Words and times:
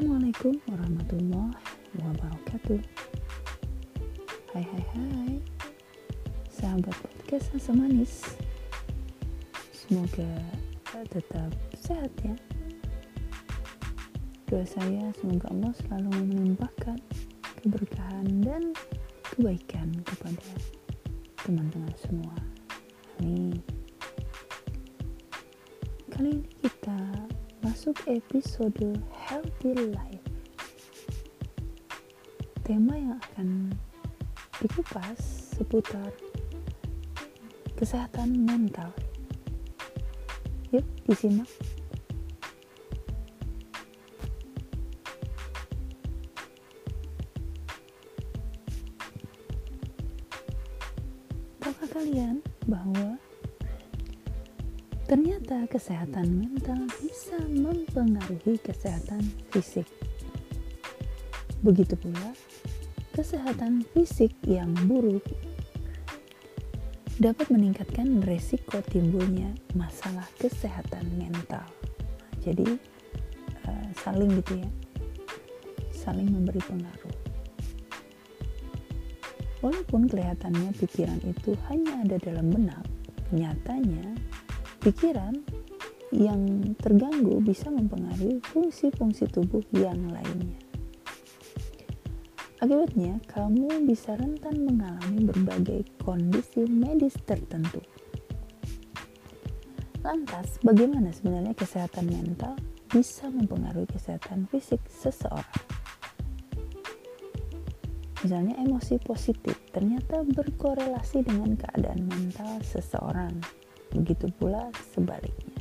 Assalamualaikum 0.00 0.56
warahmatullahi 0.64 1.60
wabarakatuh. 2.00 2.80
Hai 4.48 4.64
hai 4.64 4.84
hai. 4.96 5.32
Sahabat 6.48 6.96
podcast 7.04 7.52
Asa 7.52 7.76
Manis 7.76 8.32
Semoga 9.76 10.40
tetap 11.04 11.52
sehat 11.76 12.08
ya. 12.24 12.32
Doa 14.48 14.64
saya 14.64 15.12
semoga 15.20 15.52
Allah 15.52 15.76
selalu 15.84 16.32
menimpakan 16.32 16.96
keberkahan 17.60 18.40
dan 18.40 18.72
kebaikan 19.36 19.92
kepada 20.00 20.48
teman-teman 21.44 21.92
semua 22.00 22.49
masuk 27.90 28.22
episode 28.22 29.02
Healthy 29.10 29.74
Life. 29.90 30.26
Tema 32.62 32.94
yang 32.94 33.18
akan 33.18 33.74
dikupas 34.62 35.18
seputar 35.58 36.14
kesehatan 37.74 38.46
mental. 38.46 38.94
Yuk, 40.70 40.86
disimak. 41.02 41.50
Tahukah 51.58 51.90
kalian 51.90 52.38
bahwa 52.70 53.18
Ternyata 55.10 55.66
kesehatan 55.66 56.38
mental 56.38 56.86
bisa 57.02 57.34
mempengaruhi 57.50 58.62
kesehatan 58.62 59.18
fisik. 59.50 59.82
Begitu 61.66 61.98
pula, 61.98 62.30
kesehatan 63.18 63.82
fisik 63.90 64.30
yang 64.46 64.70
buruk 64.86 65.26
dapat 67.18 67.50
meningkatkan 67.50 68.22
resiko 68.22 68.78
timbulnya 68.86 69.50
masalah 69.74 70.30
kesehatan 70.38 71.02
mental. 71.18 71.66
Jadi, 72.46 72.78
uh, 73.66 73.86
saling 74.06 74.30
gitu 74.38 74.62
ya, 74.62 74.70
saling 75.90 76.30
memberi 76.30 76.62
pengaruh. 76.62 77.16
Walaupun 79.58 80.06
kelihatannya 80.06 80.70
pikiran 80.78 81.18
itu 81.26 81.58
hanya 81.66 81.98
ada 82.06 82.14
dalam 82.22 82.46
benak, 82.46 82.86
nyatanya 83.34 84.06
Pikiran 84.80 85.36
yang 86.08 86.72
terganggu 86.80 87.36
bisa 87.44 87.68
mempengaruhi 87.68 88.40
fungsi-fungsi 88.48 89.28
tubuh 89.28 89.60
yang 89.76 90.08
lainnya. 90.08 90.56
Akibatnya, 92.64 93.20
kamu 93.28 93.84
bisa 93.84 94.16
rentan 94.16 94.64
mengalami 94.64 95.28
berbagai 95.28 95.84
kondisi 96.00 96.64
medis 96.64 97.12
tertentu. 97.28 97.84
Lantas, 100.00 100.56
bagaimana 100.64 101.12
sebenarnya 101.12 101.52
kesehatan 101.52 102.08
mental 102.08 102.56
bisa 102.88 103.28
mempengaruhi 103.28 103.84
kesehatan 103.84 104.48
fisik 104.48 104.80
seseorang? 104.88 105.60
Misalnya, 108.24 108.56
emosi 108.64 108.96
positif 109.04 109.60
ternyata 109.76 110.24
berkorelasi 110.24 111.20
dengan 111.20 111.52
keadaan 111.60 112.08
mental 112.08 112.64
seseorang 112.64 113.36
begitu 113.94 114.30
pula 114.38 114.70
sebaliknya. 114.94 115.58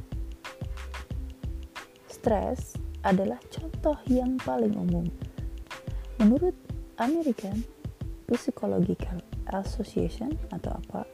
Stres 2.09 2.75
adalah 3.03 3.39
contoh 3.47 3.95
yang 4.11 4.35
paling 4.43 4.75
umum. 4.75 5.07
Menurut 6.19 6.55
American 6.99 7.63
Psychological 8.27 9.23
Association 9.55 10.35
atau 10.51 10.75
apa, 10.75 11.07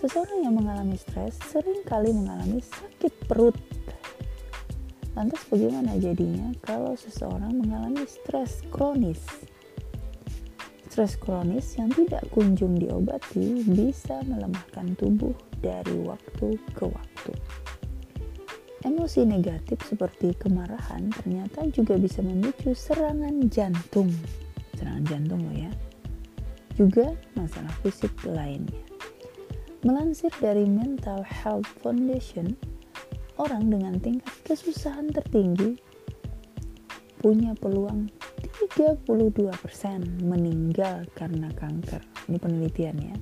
seseorang 0.00 0.48
yang 0.48 0.56
mengalami 0.56 0.96
stres 0.96 1.36
sering 1.52 1.84
kali 1.84 2.10
mengalami 2.10 2.64
sakit 2.64 3.12
perut. 3.28 3.54
Lantas 5.12 5.44
bagaimana 5.52 6.00
jadinya 6.00 6.56
kalau 6.64 6.96
seseorang 6.96 7.52
mengalami 7.60 8.08
stres 8.08 8.64
kronis? 8.72 9.20
Stres 10.90 11.14
kronis 11.22 11.78
yang 11.78 11.86
tidak 11.94 12.26
kunjung 12.34 12.74
diobati 12.74 13.62
bisa 13.62 14.26
melemahkan 14.26 14.90
tubuh 14.98 15.30
dari 15.62 16.02
waktu 16.02 16.58
ke 16.74 16.82
waktu. 16.82 17.30
Emosi 18.82 19.22
negatif 19.22 19.78
seperti 19.86 20.34
kemarahan 20.34 21.14
ternyata 21.14 21.62
juga 21.70 21.94
bisa 21.94 22.26
memicu 22.26 22.74
serangan 22.74 23.38
jantung. 23.46 24.10
Serangan 24.74 25.06
jantung 25.06 25.46
loh 25.46 25.56
ya. 25.62 25.70
Juga 26.74 27.14
masalah 27.38 27.70
fisik 27.86 28.10
lainnya. 28.26 28.82
Melansir 29.86 30.34
dari 30.42 30.66
Mental 30.66 31.22
Health 31.22 31.70
Foundation, 31.86 32.58
orang 33.38 33.70
dengan 33.70 33.94
tingkat 34.02 34.34
kesusahan 34.42 35.06
tertinggi 35.14 35.78
punya 37.22 37.54
peluang 37.54 38.10
32% 38.60 40.20
meninggal 40.20 41.08
karena 41.16 41.48
kanker. 41.56 42.04
Ini 42.28 42.36
penelitian 42.36 42.96
ya. 43.00 43.16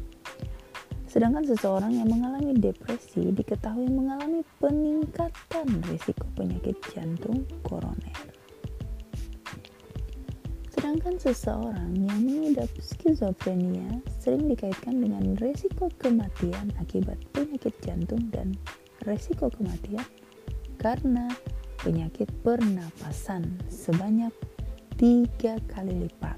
Sedangkan 1.09 1.47
seseorang 1.47 1.95
yang 1.95 2.11
mengalami 2.11 2.59
depresi 2.59 3.31
diketahui 3.33 3.87
mengalami 3.87 4.43
peningkatan 4.59 5.81
risiko 5.89 6.27
penyakit 6.35 6.75
jantung 6.93 7.47
koroner. 7.63 8.19
Sedangkan 10.75 11.17
seseorang 11.17 11.97
yang 11.97 12.21
mengidap 12.23 12.69
skizofrenia 12.83 14.05
sering 14.21 14.47
dikaitkan 14.53 15.01
dengan 15.01 15.39
risiko 15.39 15.89
kematian 15.97 16.71
akibat 16.83 17.19
penyakit 17.31 17.73
jantung 17.81 18.29
dan 18.35 18.53
risiko 19.09 19.49
kematian 19.49 20.05
karena 20.77 21.31
penyakit 21.83 22.29
pernapasan 22.45 23.59
sebanyak 23.67 24.31
tiga 24.99 25.55
kali 25.71 25.95
lipat. 25.95 26.35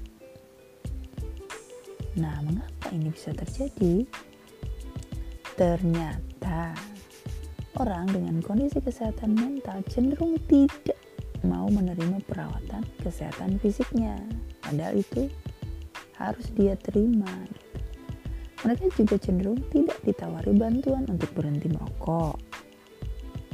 Nah, 2.21 2.37
mengapa 2.45 2.93
ini 2.93 3.09
bisa 3.09 3.33
terjadi? 3.33 4.05
Ternyata 5.57 6.77
orang 7.81 8.05
dengan 8.13 8.37
kondisi 8.45 8.77
kesehatan 8.77 9.33
mental 9.33 9.81
cenderung 9.89 10.37
tidak 10.45 10.99
mau 11.41 11.65
menerima 11.73 12.21
perawatan 12.29 12.85
kesehatan 13.01 13.57
fisiknya. 13.57 14.21
Padahal 14.61 15.01
itu 15.01 15.25
harus 16.21 16.45
dia 16.53 16.77
terima. 16.77 17.29
Gitu. 17.49 17.69
Mereka 18.61 18.85
juga 18.93 19.15
cenderung 19.17 19.57
tidak 19.73 19.97
ditawari 20.05 20.53
bantuan 20.53 21.09
untuk 21.09 21.33
berhenti 21.33 21.65
merokok, 21.65 22.37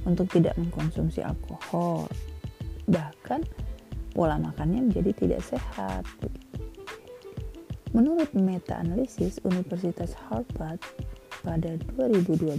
untuk 0.03 0.28
tidak 0.28 0.59
mengkonsumsi 0.59 1.23
alkohol, 1.23 2.12
bahkan 2.91 3.40
pola 4.17 4.41
makannya 4.41 4.89
menjadi 4.89 5.13
tidak 5.13 5.45
sehat. 5.45 6.01
Menurut 7.94 8.33
meta-analisis 8.33 9.38
Universitas 9.45 10.17
Harvard, 10.25 10.81
pada 11.45 11.78
2012, 11.94 12.57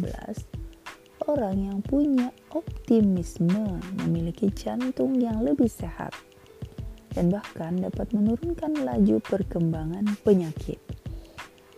orang 1.27 1.57
yang 1.59 1.79
punya 1.83 2.31
optimisme 2.55 3.83
memiliki 4.07 4.55
jantung 4.55 5.19
yang 5.19 5.43
lebih 5.43 5.67
sehat 5.67 6.15
dan 7.19 7.27
bahkan 7.35 7.75
dapat 7.75 8.07
menurunkan 8.15 8.87
laju 8.87 9.19
perkembangan 9.27 10.07
penyakit. 10.23 10.79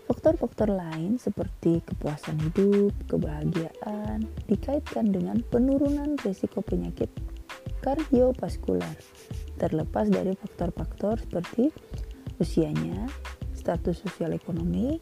Faktor-faktor 0.05 0.69
lain 0.69 1.17
seperti 1.17 1.81
kepuasan 1.89 2.37
hidup, 2.53 2.93
kebahagiaan 3.09 4.29
dikaitkan 4.45 5.09
dengan 5.09 5.41
penurunan 5.49 6.21
risiko 6.21 6.61
penyakit 6.61 7.09
kardiovaskular, 7.81 8.97
terlepas 9.57 10.07
dari 10.09 10.37
faktor-faktor 10.37 11.21
seperti 11.21 11.73
usianya, 12.41 13.09
status 13.57 14.01
sosial 14.05 14.37
ekonomi, 14.37 15.01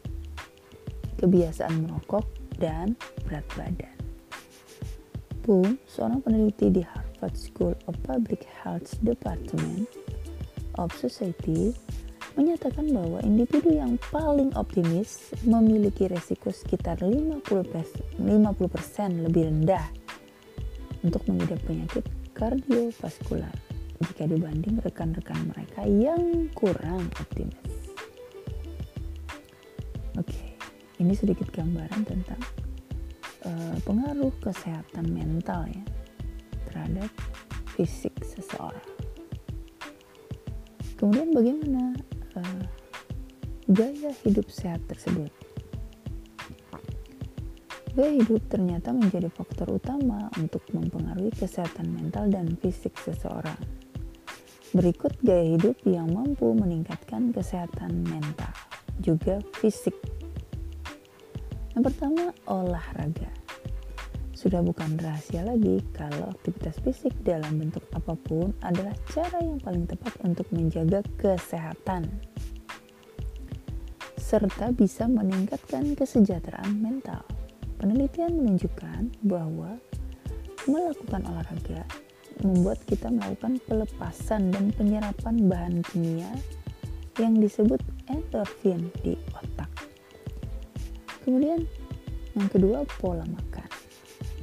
kebiasaan 1.19 1.87
merokok, 1.87 2.27
dan 2.59 2.95
berat 3.23 3.47
badan. 3.55 3.95
Pun, 5.39 5.79
seorang 5.87 6.19
peneliti 6.19 6.67
di 6.67 6.83
Harvard 6.83 7.35
School 7.39 7.73
of 7.87 7.95
Public 8.03 8.43
Health 8.43 8.99
Department 8.99 9.87
of 10.75 10.91
Society 10.99 11.71
menyatakan 12.35 12.91
bahwa 12.91 13.19
individu 13.23 13.73
yang 13.73 13.99
paling 14.11 14.51
optimis 14.55 15.33
memiliki 15.43 16.07
resiko 16.07 16.51
sekitar 16.53 17.01
50%, 17.01 17.43
50% 18.19 19.25
lebih 19.25 19.49
rendah 19.49 19.87
untuk 21.03 21.23
mengidap 21.31 21.59
penyakit 21.63 22.03
kardiovaskular 22.39 23.51
jika 23.99 24.23
dibanding 24.23 24.79
rekan-rekan 24.79 25.51
mereka 25.51 25.83
yang 25.83 26.47
kurang 26.55 27.11
optimis. 27.19 27.91
Oke. 30.15 30.55
Ini 30.99 31.11
sedikit 31.15 31.51
gambaran 31.51 32.07
tentang 32.07 32.39
uh, 33.43 33.75
pengaruh 33.83 34.31
kesehatan 34.39 35.11
mental 35.11 35.67
ya 35.67 35.83
terhadap 36.71 37.11
fisik 37.75 38.15
seseorang. 38.23 38.87
Kemudian 40.99 41.31
bagaimana 41.31 41.95
uh, 42.39 42.63
gaya 43.71 44.11
hidup 44.23 44.47
sehat 44.51 44.83
tersebut? 44.91 45.31
Gaya 47.99 48.15
hidup 48.15 48.47
ternyata 48.47 48.95
menjadi 48.95 49.27
faktor 49.27 49.75
utama 49.75 50.31
untuk 50.39 50.63
mempengaruhi 50.71 51.35
kesehatan 51.35 51.91
mental 51.91 52.31
dan 52.31 52.47
fisik 52.63 52.95
seseorang. 52.95 53.59
Berikut 54.71 55.19
gaya 55.19 55.59
hidup 55.59 55.75
yang 55.83 56.07
mampu 56.07 56.47
meningkatkan 56.55 57.35
kesehatan 57.35 58.07
mental, 58.07 58.55
juga 59.03 59.43
fisik. 59.59 59.91
Yang 61.75 61.91
pertama, 61.91 62.31
olahraga. 62.47 63.27
Sudah 64.31 64.63
bukan 64.63 64.95
rahasia 64.95 65.43
lagi 65.43 65.83
kalau 65.91 66.31
aktivitas 66.31 66.79
fisik 66.79 67.11
dalam 67.27 67.59
bentuk 67.59 67.83
apa 67.91 68.15
pun 68.15 68.55
adalah 68.63 68.95
cara 69.11 69.43
yang 69.43 69.59
paling 69.59 69.83
tepat 69.83 70.15
untuk 70.23 70.47
menjaga 70.55 71.03
kesehatan 71.19 72.07
serta 74.15 74.71
bisa 74.71 75.03
meningkatkan 75.03 75.99
kesejahteraan 75.99 76.79
mental. 76.79 77.38
Penelitian 77.79 78.35
menunjukkan 78.35 79.23
bahwa 79.23 79.79
melakukan 80.67 81.23
olahraga 81.23 81.87
membuat 82.43 82.83
kita 82.83 83.07
melakukan 83.07 83.55
pelepasan 83.63 84.51
dan 84.51 84.75
penyerapan 84.75 85.47
bahan 85.47 85.79
kimia 85.87 86.27
yang 87.19 87.39
disebut 87.39 87.79
endorfin 88.11 88.91
di 88.99 89.15
otak. 89.31 89.71
Kemudian 91.23 91.63
yang 92.35 92.47
kedua 92.51 92.83
pola 92.99 93.23
makan. 93.23 93.67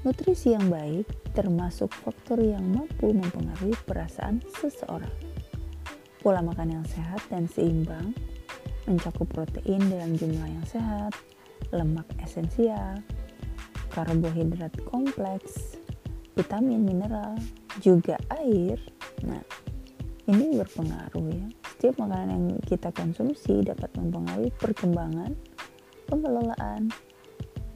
Nutrisi 0.04 0.56
yang 0.56 0.72
baik 0.72 1.04
termasuk 1.36 1.92
faktor 1.92 2.40
yang 2.40 2.64
mampu 2.64 3.12
mempengaruhi 3.12 3.76
perasaan 3.84 4.40
seseorang. 4.60 5.12
Pola 6.24 6.40
makan 6.40 6.80
yang 6.80 6.86
sehat 6.88 7.20
dan 7.28 7.44
seimbang 7.48 8.16
mencakup 8.88 9.28
protein 9.28 9.82
dalam 9.92 10.14
jumlah 10.14 10.46
yang 10.46 10.66
sehat, 10.68 11.12
lemak 11.74 12.06
esensial, 12.22 13.02
karbohidrat 13.92 14.72
kompleks, 14.88 15.78
vitamin, 16.36 16.84
mineral, 16.84 17.36
juga 17.80 18.16
air. 18.40 18.80
Nah, 19.24 19.42
ini 20.26 20.58
berpengaruh 20.58 21.28
ya. 21.30 21.48
Setiap 21.76 22.02
makanan 22.02 22.28
yang 22.32 22.44
kita 22.64 22.88
konsumsi 22.90 23.62
dapat 23.62 23.92
mempengaruhi 23.94 24.50
perkembangan, 24.56 25.36
pengelolaan, 26.08 26.88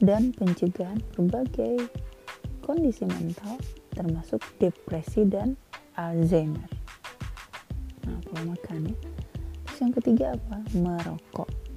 dan 0.01 0.33
pencegahan 0.33 0.97
berbagai 1.13 1.77
kondisi 2.65 3.05
mental 3.05 3.61
termasuk 3.93 4.41
depresi 4.57 5.29
dan 5.29 5.53
Alzheimer. 5.93 6.65
Nah, 8.09 8.17
pola 8.25 8.55
makan 8.57 8.89
ya. 8.89 8.95
Terus 9.67 9.77
yang 9.77 9.93
ketiga 9.93 10.25
apa? 10.33 10.57
Merokok. 10.73 11.70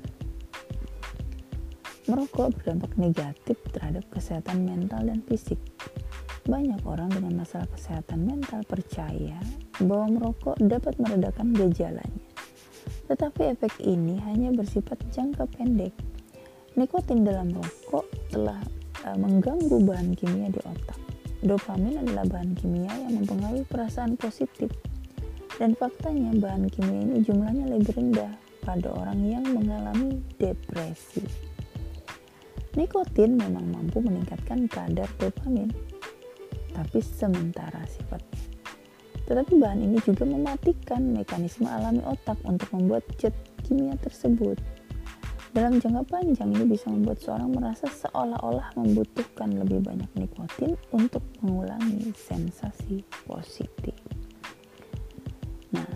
Merokok 2.05 2.61
berdampak 2.61 3.01
negatif 3.01 3.57
terhadap 3.73 4.05
kesehatan 4.13 4.69
mental 4.69 5.09
dan 5.09 5.25
fisik. 5.25 5.57
Banyak 6.45 6.85
orang 6.85 7.09
dengan 7.09 7.41
masalah 7.41 7.65
kesehatan 7.73 8.29
mental 8.29 8.61
percaya 8.69 9.41
bahwa 9.81 10.13
merokok 10.13 10.61
dapat 10.61 11.01
meredakan 11.01 11.57
gejalanya. 11.57 12.25
Tetapi 13.09 13.57
efek 13.57 13.81
ini 13.81 14.21
hanya 14.21 14.53
bersifat 14.53 15.01
jangka 15.17 15.49
pendek. 15.57 15.97
Nikotin 16.77 17.25
dalam 17.25 17.57
rokok 17.57 18.05
telah 18.29 18.61
uh, 19.09 19.17
mengganggu 19.17 19.81
bahan 19.89 20.13
kimia 20.13 20.53
di 20.53 20.61
otak. 20.61 21.01
Dopamin 21.41 22.05
adalah 22.05 22.29
bahan 22.29 22.53
kimia 22.53 22.93
yang 23.01 23.17
mempengaruhi 23.17 23.65
perasaan 23.65 24.21
positif. 24.21 24.69
Dan 25.57 25.73
faktanya 25.73 26.37
bahan 26.37 26.69
kimia 26.69 27.01
ini 27.01 27.25
jumlahnya 27.25 27.73
lebih 27.73 27.97
rendah 27.97 28.37
pada 28.61 28.93
orang 28.93 29.25
yang 29.25 29.45
mengalami 29.49 30.21
depresi. 30.37 31.54
Nikotin 32.75 33.39
memang 33.39 33.71
mampu 33.71 34.03
meningkatkan 34.03 34.67
kadar 34.67 35.07
dopamin, 35.23 35.71
tapi 36.75 36.99
sementara 36.99 37.87
sifatnya. 37.87 38.43
Tetapi 39.25 39.57
bahan 39.57 39.81
ini 39.81 40.03
juga 40.03 40.27
mematikan 40.27 41.15
mekanisme 41.15 41.65
alami 41.71 42.03
otak 42.05 42.37
untuk 42.45 42.69
membuat 42.75 43.07
zat 43.17 43.33
kimia 43.65 43.97
tersebut. 44.03 44.59
Dalam 45.55 45.79
jangka 45.79 46.03
panjang 46.11 46.51
ini 46.51 46.67
bisa 46.67 46.91
membuat 46.91 47.23
seorang 47.23 47.55
merasa 47.55 47.87
seolah-olah 47.87 48.75
membutuhkan 48.75 49.55
lebih 49.55 49.87
banyak 49.87 50.11
nikotin 50.19 50.75
untuk 50.91 51.23
mengulangi 51.47 52.11
sensasi 52.11 53.07
positif. 53.23 53.95
Nah, 55.71 55.87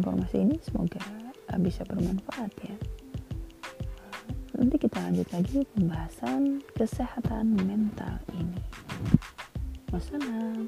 informasi 0.00 0.48
ini 0.48 0.56
semoga 0.64 1.04
bisa 1.60 1.84
bermanfaat 1.84 2.52
ya. 2.64 2.76
Nanti 4.56 4.80
kita 4.80 4.96
lanjut 5.04 5.28
lagi 5.36 5.68
pembahasan 5.76 6.64
kesehatan 6.72 7.60
mental 7.60 8.16
ini. 8.32 8.56
Wassalam. 9.92 10.64